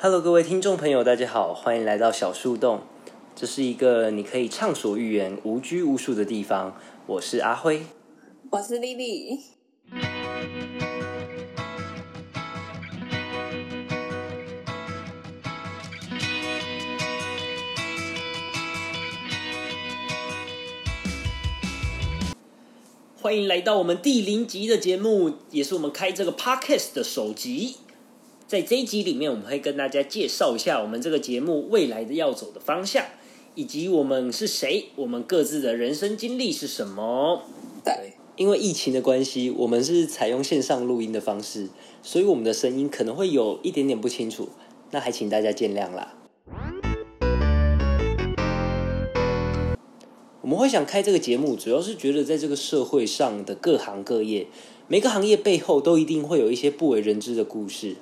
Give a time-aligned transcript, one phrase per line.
[0.00, 2.82] Hello，各位听众朋友，大家好，欢迎来到小树洞。
[3.34, 6.80] 这是一个你可以畅所欲言、无拘无束的地方。
[7.04, 7.82] 我是阿辉，
[8.50, 9.40] 我是丽丽。
[23.20, 27.78] 欢迎来到我们第零集的节目，也是我们开这个 podcast 的首集。
[28.48, 33.04] 在这一集里面，我们会跟大家介绍一下我们这个节目未来的要走的方向，
[33.54, 37.42] 以及我们是谁，我们各自的人生经历是什么。
[37.84, 41.68] 对，因为疫情的关系，我们是采用线上录音的方式，
[42.02, 44.48] 所以我们的声音可能会有一点点不清楚，
[44.92, 46.14] 那还请大家见谅啦。
[50.40, 54.46] 我们会想开这个节目，主要是觉得在这个社会上的各行各业，
[54.86, 57.96] 每个行业背后都一定会有一些不为人知的故事。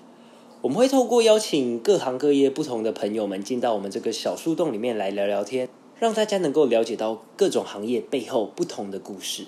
[0.66, 5.69] 我们会透过邀请各行各业不同的朋友们进到我们这个小树洞里面来聊聊天，
[6.00, 9.44] 让大家能够了解到各种行业背后不同的故事。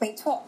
[0.00, 0.44] 没错，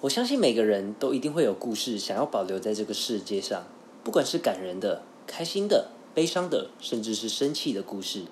[0.00, 3.64] 我相信每个人都一定会有故事想要保留在这个世界上，
[4.02, 8.22] 不管是感人的、开心的、悲伤的，甚至是生气的故事。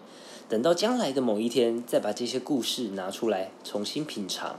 [0.49, 4.59] 等到将来的某一天，再把这些故事拿出来重新品尝。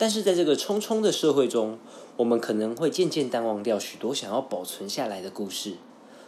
[0.00, 1.76] 但是在这个匆匆的社会中，
[2.16, 5.74] 我们可能会渐渐淡忘掉许多想要保存下来的故事。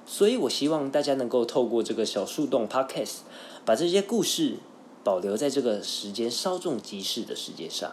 [0.04, 3.20] 所以我希望大家能够透过这个小树洞 Podcast，
[3.64, 4.56] 把这些故事
[5.02, 7.90] 保留在这个时间稍纵即逝的世界上。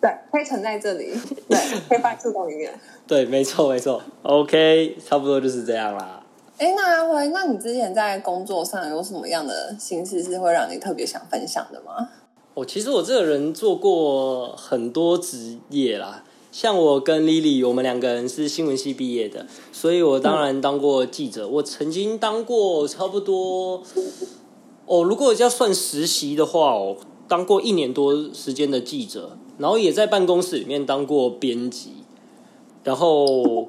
[0.00, 1.12] 对，可以存在这里，
[1.50, 1.58] 对，
[1.88, 2.72] 可以放在树洞里面。
[3.04, 4.00] 对，没错，没错。
[4.22, 6.24] OK，差不多就是这样啦。
[6.58, 12.08] 哎，那阿辉，那你之前在工作上有什么样的心事是会让你特别想分享的吗？
[12.54, 21.48] 哦，其实我这个人做过很多职业啦，像我跟 Lily，我们两个人是新闻系毕业的，所以我当然当过记者。
[21.48, 23.82] 我曾经当过差不多，
[24.86, 32.04] 哦，如果要算实习的话，哦，当过一年多时间的记者，然后也在办公室里面当过编辑，
[32.84, 33.68] 然后。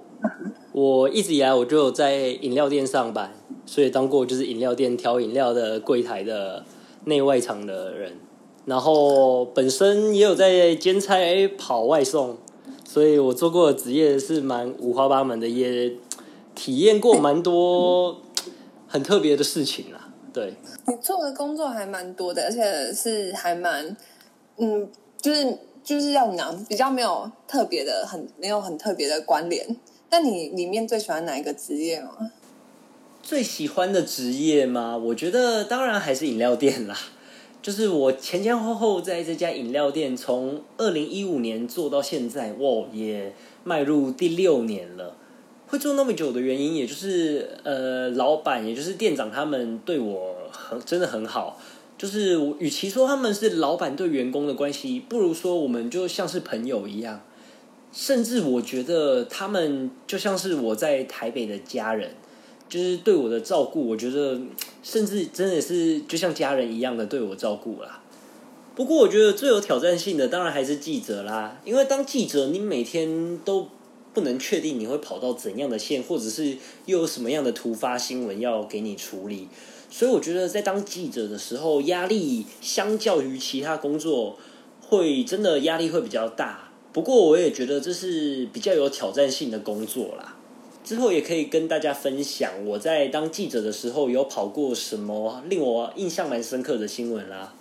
[0.72, 3.36] 我一直以来我就有在饮料店上班，
[3.66, 6.64] 所以当过就是饮料店调饮料的柜台的
[7.04, 8.18] 内外场的人，
[8.66, 12.38] 然后本身也有在兼差跑外送，
[12.88, 15.94] 所以我做过的职业是蛮五花八门的，也
[16.56, 18.22] 体验过蛮多
[18.88, 20.10] 很特别的事情啦。
[20.32, 20.54] 对，
[20.88, 23.96] 你做的工作还蛮多的，而且是还蛮
[24.58, 24.90] 嗯，
[25.22, 29.76] 就是就是要讲比较没有特别的，很没有很特别的关联。
[30.10, 32.32] 那你里面最喜欢哪一个职业吗？
[33.22, 34.96] 最喜欢的职业吗？
[34.98, 36.98] 我觉得当然还是饮料店啦。
[37.64, 45.16] 就是我前前后后在这家饮料店，从二零一五年做到现在，哇，也迈入第六年了。
[45.66, 51.58] 会做那么久的原因，也就是呃，老板也就是店长他们对我很真的很好。
[51.98, 57.22] 就是与其说他们是老板对员工的关系，不如说我们就像是朋友一样。
[57.94, 62.16] 甚至我觉得他们就像是我在台北的家人，
[62.74, 64.42] 就是对我的照顾，我觉得
[64.82, 68.02] 甚至真的是就像家人一样的对我照顾啦。
[68.74, 73.68] 不过我觉得最有挑战性的当然还是记者啦，因为当记者，你每天都
[74.12, 76.58] 不能确定你会跑到怎样的线，或者是
[76.88, 79.48] 又有什么样的突发新闻要给你处理，
[79.92, 84.36] 所以我觉得在当记者的时候，压力相较于其他工作，
[84.82, 86.72] 会真的压力会比较大。
[86.92, 90.38] 不过我也觉得这是比较有挑战性的工作啦。
[90.84, 97.54] 之后也可以跟大家分享我在当记者的时候有跑过什么令我印象蛮深刻的新闻啦。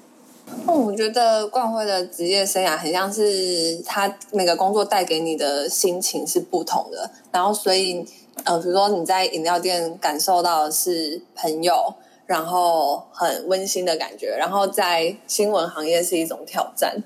[0.66, 7.08] 哦，我觉得冠辉的职业生涯很像是他每个工作带给你的心情是不同的。
[7.30, 8.04] 然后所以
[8.44, 11.94] 呃，比如说你在饮料店感受到的是朋友，
[12.26, 16.96] 然后很温馨的感觉，然后在新闻行业是一种挑战。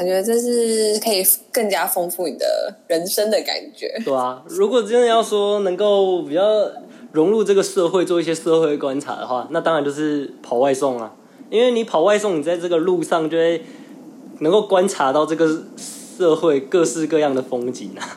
[0.00, 1.22] 感觉这是可以
[1.52, 3.86] 更加丰富你的人生的感觉。
[4.02, 6.42] 对啊，如果真的要说能够比较
[7.12, 11.12] 融入这个社会，做一些社会观察的话，那当然就是跑外送啊。
[11.50, 13.62] 因为你跑外送，你在这个路上就会
[14.38, 18.16] 能够观察到这个社会各式各样的风景啊。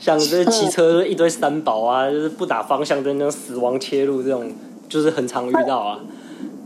[0.00, 4.50] 像这骑车一堆三宝啊，就是不打方向灯那种死亡切入这种，
[4.88, 6.00] 就是很常遇到啊。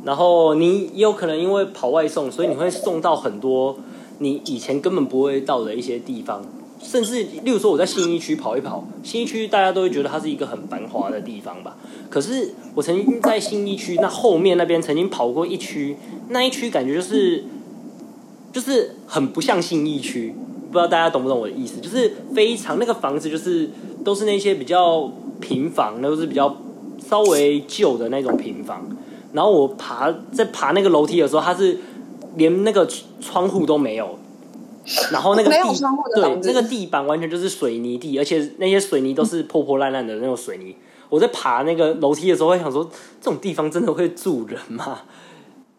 [0.07, 3.77] 然后你也有可能因为跑外送，所以你会送到很多。
[4.19, 6.45] 你以前根本不会到的一些地方，
[6.83, 11.77] 甚至例如说我在新一区跑一跑，新一区大家都会觉得它是一个很繁华的地方吧。
[12.11, 15.97] 可是我曾经在新一区那后面那边曾经跑过一区，
[16.29, 17.45] 那一区感觉就是
[18.53, 20.35] 就是很不像新一区，
[20.71, 21.81] 不知道大家懂不懂我的意思？
[21.81, 23.71] 就是非常那个房子就是
[24.05, 26.57] 都是那些比较平房，都是比较
[27.05, 28.87] 稍微旧的那种平房，
[29.33, 31.79] 然后我爬在爬那个楼梯的时候，它是
[32.37, 32.89] 连那个
[33.21, 34.19] 窗户都没有，
[35.13, 40.77] 然后那个没有地窗户的对那个地板完全就是水泥地，而且那些水泥都是破破烂烂的那种水泥。
[41.11, 42.83] 我在爬那个楼梯的时候，会想说，
[43.21, 45.03] 这种地方真的会住人吗？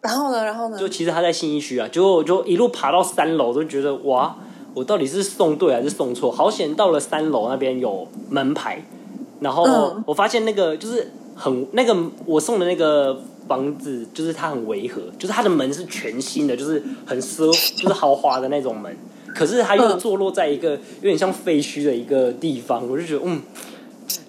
[0.00, 0.78] 然后呢，然后呢？
[0.78, 4.36] 就其实他在信义区啊，结果我就一路爬到三楼，都觉得哇，
[4.72, 6.30] 我到底是送对还是送错？
[6.30, 8.86] 好险到了三楼那边有门牌，
[9.40, 11.94] 然后嗯我发现那个就是很那个
[12.24, 17.46] 我送的那个房子，就是它很违和，就是它的门是全新的，就是很奢，
[17.76, 18.96] 就是豪华的那种门，
[19.34, 23.42] 可是它又坐落在一个有点像废墟的一个地方，我就觉得嗯。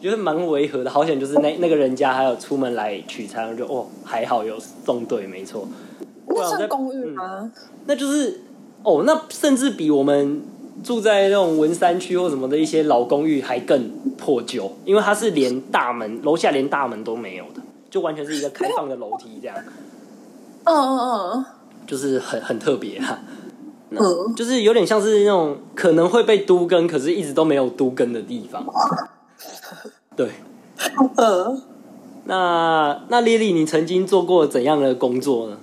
[0.01, 5.67] 觉得蛮违和的，好险就是那那个人家还有出门来取餐，我就哦还好有送对，没错。
[6.27, 7.51] 那我在算公寓吗？
[7.85, 8.41] 那就是
[8.83, 10.41] 哦，那甚至比我们
[10.83, 19.57] 住在那种文山区或什么的一些老公寓还更破旧，因为它是连大门楼下连大门都没有的，就完全是一个开放的楼梯这样，
[20.63, 20.99] 嗯嗯
[21.33, 21.45] 嗯
[21.85, 23.19] 就是很很特别啊。
[23.89, 28.65] 嗯，就是有点像是那种可能会被都更，可是一直都没有都更的地方。
[30.15, 30.31] 对，
[31.15, 31.61] 嗯。
[32.29, 35.57] 那那丽丽，你曾经做过怎样的工作呢？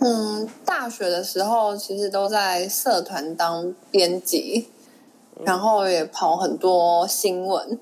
[0.00, 4.66] 嗯，大学的时候其实都在社团当编辑，
[5.44, 7.78] 然后也跑很多新闻，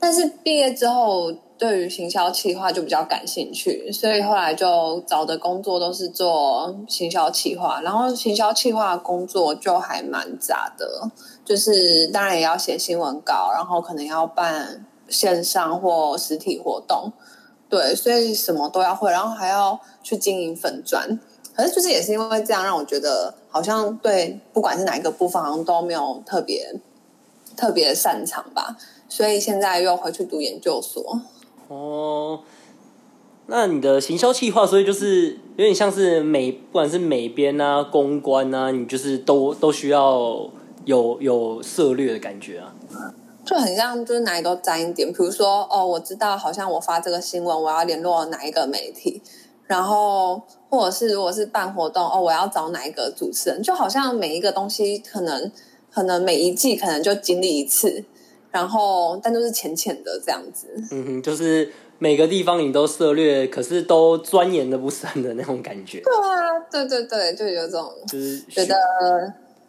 [0.00, 11.10] 但是毕业之后对于行销企划就比较感兴趣，所以后来就找的工作都是做行销企划，然后行销企划工作就还蛮杂的，
[11.44, 17.12] 就是当然也要写新闻稿，然后可能要办线上或实体活动，
[17.68, 21.20] 对，所以什么都要会，然后还要去经营粉砖。
[21.54, 26.80] 可是就是也是因为这样，让我觉得好像对不管是哪一个部分，好像都没有特别
[27.54, 28.78] 特别擅长吧。
[29.10, 31.20] 所以现在又回去读研究所。
[31.70, 32.40] 哦，
[33.46, 40.50] 那你的行销计划，所以就是有点像是美，不管是美编啊、公关啊，你就是都都需要
[40.84, 42.74] 有有涉略的感觉啊。
[43.46, 45.12] 就很像，就是哪里都沾一点。
[45.12, 49.22] 比如说，哦，我知道，好像我发这个新闻，我要联络哪一个媒体，
[49.66, 55.50] 然后或者是如果是办活动，哦，我要找哪一个主持人，就好像每一个东西可能
[55.88, 58.04] 可能每一季可能就经历一次，
[58.50, 60.66] 然后但都是浅浅的这样子。
[60.90, 68.74] 嗯哼，就是每个地方你都涉略，可是都钻研的不深的那种感觉，对啊，对对对，就有种就是觉得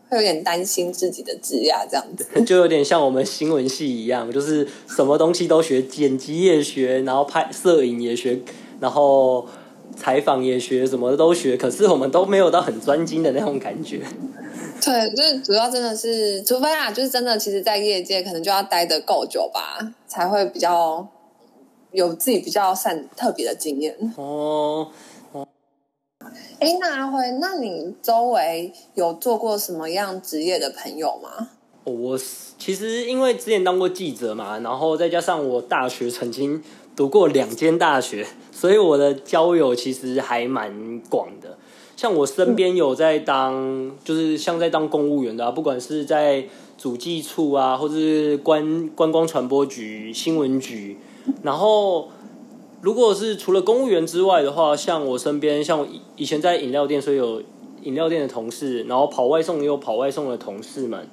[0.10, 2.26] 会有点担心自己的职业这样子。
[2.44, 8.40] 就有点像我们新闻系一样，就是什么东西都学，剪辑也学，然后拍摄影也学，
[8.80, 9.48] 然后
[9.96, 14.02] 采访也学，什么都学，可是我们都没有到很专精的那种感觉。
[14.84, 21.08] 对，就是主要真的是，除非啊，就是真的，其实，在业界可能就要待得够久吧，才会比较
[21.92, 23.96] 有自己比较擅特别的经验。
[24.18, 24.92] 哦，
[26.60, 31.50] 哎，那阿辉，那你周围有做过什么样职业的朋友吗？
[31.84, 32.20] 我
[32.60, 36.64] 其实因为之前当过记者嘛，然后再加上我大学曾经
[36.96, 41.58] 读过两间大学，所以我的交友其实还蛮广的。
[42.02, 46.46] 像我身边有在当，就是像在当公务员的、啊，不管是在
[46.76, 50.98] 主计处啊，或者是观观光传播局、新闻局，
[51.44, 52.10] 然后
[52.82, 57.44] 如果是除了公务员之外的话，像我身边，像我以以前在饮料店，所以有
[57.84, 61.08] 饮料店的同事，然后跑外送也有跑外送的同事们。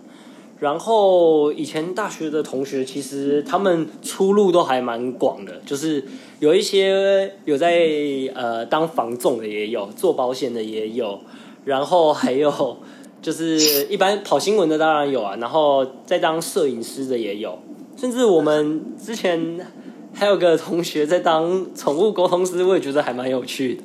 [0.61, 6.05] 然后以前大学的同学，其实他们出路都还蛮广的，就是
[6.41, 7.89] 有一些有在
[8.35, 11.21] 呃当房仲的也有，做保险的也有，
[11.65, 12.79] 然后还有
[13.23, 17.59] 就是一般跑新闻的当然有啊，然后在当摄影师的也有，
[17.97, 19.65] 甚至我们之前
[20.13, 23.83] 还有个同学在当宠物沟通师，我也觉得还蛮有趣的。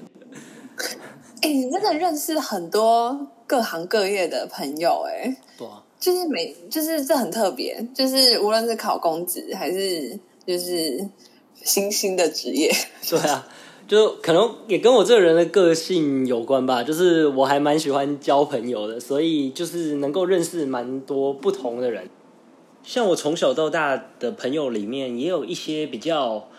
[1.42, 5.36] 哎，你真的认识很多各行各业的朋友哎。
[5.58, 11.08] 对啊，就是每就是这很特别，就是无论是考公职还是就是
[11.56, 12.70] 新兴的职业，
[13.10, 13.48] 对啊，
[13.88, 22.10] 就可能也跟我这个人的个性有关吧，就是我还蛮喜欢交朋友的，所以就是能够认识蛮多不同的人。
[22.84, 26.50] 像我从小到大的朋友里面，也有一些比较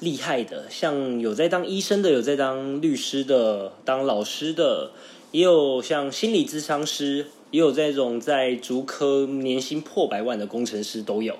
[0.00, 4.90] 厉害的，像有在当医生的，有在当律师的，当老师的，
[5.32, 11.34] 也有像心理咨商师，也有这种在竹科年薪破百万的工程师都有。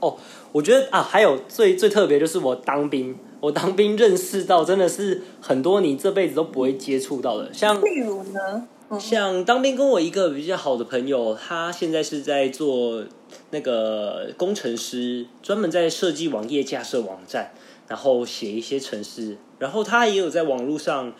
[0.00, 0.16] 哦，
[0.52, 8.68] 我觉得啊，还有最最特别就是我当兵，我当兵认识到真的是很多你这辈子都不会接触到的，像例如呢，
[9.00, 13.04] 像当兵跟我一个比较好的朋友，他现在是在做
[13.50, 17.52] 那个工程师，专门在设计网页、架设网站，
[17.86, 21.14] 然后写一些程式，然后他也有在网络上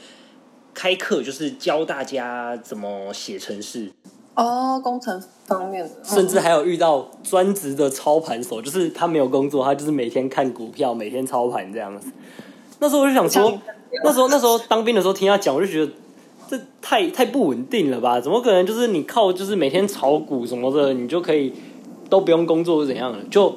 [0.79, 3.91] 开课，就是教大家怎么写程式。
[4.37, 12.13] 哦，工程方面的，甚至还有遇到专职的操盘手，就是他没有工作，他就是每天看股票，每天操盘这样子。
[12.79, 13.59] 那时候我就想说，
[14.05, 15.91] 那时候那时候当兵的时候听他讲，我就觉得
[16.49, 18.21] 这太太不稳定了吧？
[18.21, 21.53] 怎么可能就是你靠就是每天炒股什么的，你就可以
[22.09, 23.19] 都不用工作是怎样的？
[23.29, 23.53] 就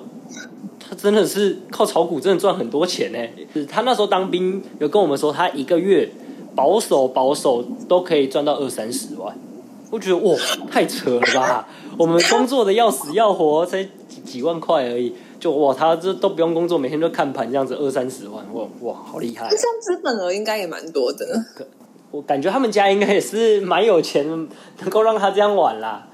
[0.79, 3.65] 他真的是靠炒股，真的赚很多钱呢。
[3.69, 6.09] 他那时候当兵有跟我们说，他一个月
[6.55, 9.35] 保守保守都可以赚到二三十万。
[9.89, 10.33] 我觉得哇，
[10.71, 11.67] 太扯了吧！
[11.97, 19.49] 我们工作的要死要活，才几几万块而已，就哇，他这都不用工作，每天都看盘，这样子二三十万，哇哇，好厉害！
[19.49, 21.43] 这样资本额应该也蛮多的。
[22.11, 24.25] 我感觉他们家应该也是蛮有钱，
[24.79, 26.07] 能够让他这样玩啦。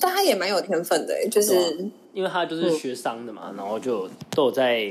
[0.00, 4.90] 但他也蛮有天分的，就是因为他就是学商的嘛，然后就都有在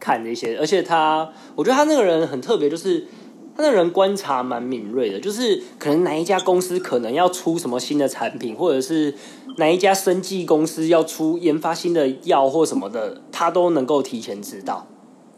[0.00, 3.06] 看这些，而且他，我觉得他那个人很特别，就是。
[3.58, 9.12] 他的人观察蛮敏锐的，就是可能哪一家公司可能要出什么新的产品，或者是
[9.56, 14.86] 哪一家生技公司要出研发新的药或什么的，他都能够提前知道。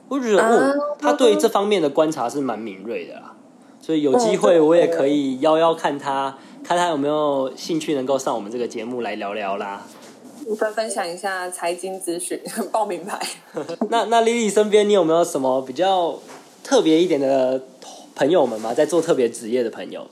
[0.08, 3.34] 我觉得哦，他对这方面的观察是蛮敏锐的啦。
[3.80, 9.86] 所以有机会我也可以邀邀看他，看他有没有兴趣能够上我们这个节目来聊聊啦。
[10.58, 12.38] 分分享一下财经资讯，
[12.70, 13.18] 报名牌。
[13.88, 16.18] 那那丽丽身边你有没有什么比较
[16.62, 17.62] 特别一点的？
[18.20, 20.06] 朋友们嘛，在做特别职业的朋友。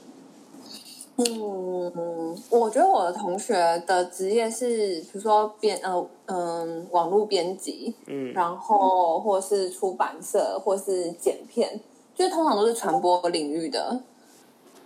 [1.17, 3.53] 嗯，我觉得我的同学
[3.85, 11.79] 的职业是，比如说编呃嗯网络编辑，嗯，然后或是出版社，或是剪片，
[12.15, 14.01] 就是通常都是传播领域的。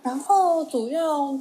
[0.02, 1.34] 然后主要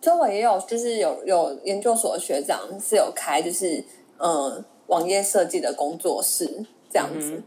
[0.00, 3.84] 周围也有，就是有有研究所的学长是有开，就是
[4.18, 7.40] 嗯网页设计的工作室这样子。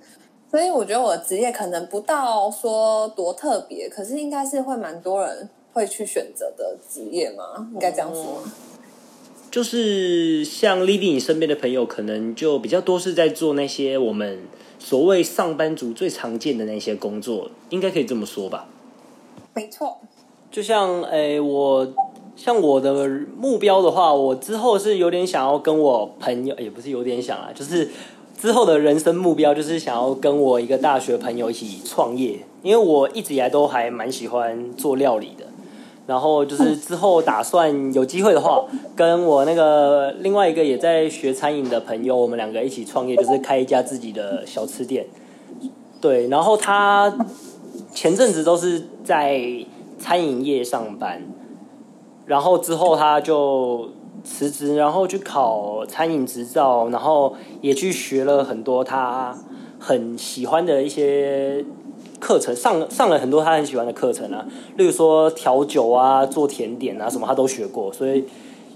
[0.54, 8.44] 所以我觉得我的职业可能不到说多特别，可是应该是会蛮多人会去选择的职业嘛，应该这样说。
[9.50, 14.42] 就是像丽丽你身边的朋友，可能就比较多是在做那些我们
[14.78, 18.68] 所谓上班族最常见的那些工作，应该可以这么说吧？
[19.56, 19.98] 没错。
[20.52, 21.92] 就像诶，我
[22.36, 27.90] 像我的目标的话，我之后是有点想要跟我朋友，也不是有点想啊，就是。
[28.44, 35.46] 之后的人生目标就是想要跟我一个大学朋友一起创业，因为我一直以来都还蛮喜欢做料理的。
[36.08, 38.66] 然后就是之后打算有机会的话，
[38.98, 45.06] 跟我那个另外一个也在学餐饮的朋友，我们两个一起创业，就是开一家自己的小吃店。
[46.02, 47.18] 对，然后他
[47.94, 49.42] 前阵子都是在
[49.98, 51.22] 餐饮业上班，
[52.26, 53.88] 然后之后他就。
[54.24, 59.38] 辞职，然后去考餐饮执照，然后也去学了很多他
[59.80, 61.64] 很喜欢的一些
[62.20, 64.46] 课程，上上了很多他很喜欢的课程啊，
[64.78, 67.92] 例如说调酒啊、做甜点啊什么，他都学过。
[67.92, 68.24] 所以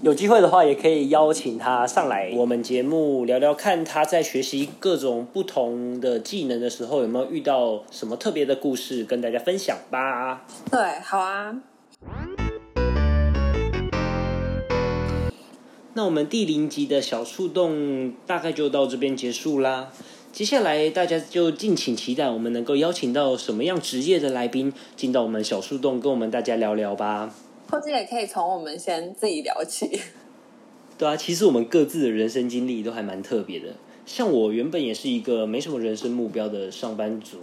[0.02, 10.44] 有机会的话，也可以邀请他上来我们节目聊聊，看他在学习各种不同的技能的时候，有没有遇到什么特别的故事跟大家分享吧。
[10.70, 11.56] 对，好啊。
[15.98, 19.90] 那我们第零集的小树洞大概就到这边结束啦。
[20.30, 27.34] 接下来大家就敬请期待，我们能够邀请到什么样职业的来宾进到我们小树洞，跟我们大家聊聊吧。
[27.68, 30.00] 或者也可以从我们先自己聊起。
[30.96, 33.74] 对啊，其实我们各自的人生经历都还蛮特别的。
[34.06, 37.38] 像我原本也是一个没什么人生目标的上班族，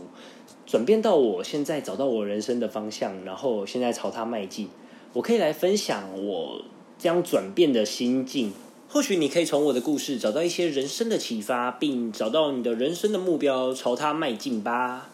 [0.66, 4.70] 转变到我现在找到我人生的方向，然后现在朝它迈进。
[5.12, 6.62] 我可以来分享我。
[7.06, 8.52] 这样转变的心境，
[8.90, 15.12] 或许你可以从我的故事找到一些人生的启发，并找到你的人生的目标，朝它迈进吧。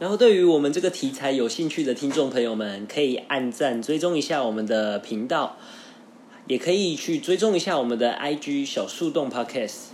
[0.00, 5.56] 然后，对于我们这个题材有兴趣的听众朋友们，可以按赞追踪一下我们的频道。
[6.52, 9.84] 也可以去追踪一下我们的 IG 小树洞 Podcast。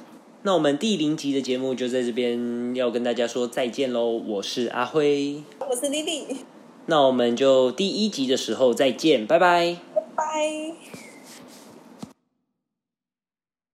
[0.43, 4.11] 那我们第零集的节目就在这边要跟大家说再见喽！
[4.27, 6.39] 我是阿辉，我是丽丽。
[6.87, 10.98] 那我们就第一集的时候再见，拜拜，拜拜。